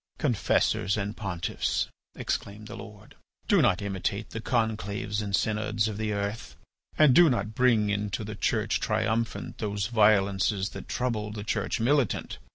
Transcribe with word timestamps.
"Confessors 0.17 0.97
and 0.97 1.15
pontiffs," 1.15 1.87
exclaimed 2.15 2.65
the 2.67 2.75
Lord, 2.75 3.13
"do 3.47 3.61
not 3.61 3.83
imitate 3.83 4.31
the 4.31 4.41
conclaves 4.41 5.21
and 5.21 5.35
synods 5.35 5.87
of 5.87 5.97
the 5.99 6.11
earth. 6.11 6.55
And 6.97 7.13
do 7.13 7.29
not 7.29 7.53
bring 7.53 7.91
into 7.91 8.23
the 8.23 8.33
Church 8.33 8.79
Triumphant 8.79 9.59
those 9.59 9.85
violences 9.93 10.69
that 10.69 10.87
trouble 10.87 11.31
the 11.31 11.43
Church 11.43 11.79
Militant. 11.79 12.39